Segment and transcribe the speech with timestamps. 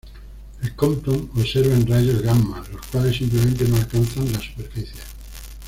[0.63, 4.97] El Compton observa en rayos gamma, los cuales simplemente no alcanzan la superficie.